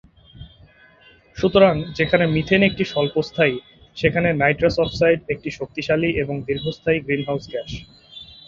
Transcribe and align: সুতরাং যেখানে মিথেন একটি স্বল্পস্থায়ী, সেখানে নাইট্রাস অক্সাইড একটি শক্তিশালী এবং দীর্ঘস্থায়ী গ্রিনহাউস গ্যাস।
সুতরাং 1.37 1.73
যেখানে 1.93 2.25
মিথেন 2.27 2.61
একটি 2.63 2.83
স্বল্পস্থায়ী, 2.85 3.55
সেখানে 3.97 4.29
নাইট্রাস 4.33 4.75
অক্সাইড 4.79 5.19
একটি 5.29 5.49
শক্তিশালী 5.51 6.09
এবং 6.23 6.35
দীর্ঘস্থায়ী 6.47 6.99
গ্রিনহাউস 6.99 7.43
গ্যাস। 7.51 7.71